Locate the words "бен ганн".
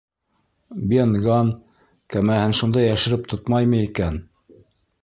0.93-1.51